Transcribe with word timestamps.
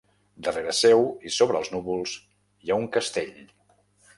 Darrere 0.45 0.71
seu 0.77 1.03
i 1.29 1.33
sobre 1.35 1.61
els 1.61 1.71
núvols, 1.75 2.15
hi 2.65 2.73
ha 2.75 2.81
un 2.85 2.89
castell. 2.97 3.37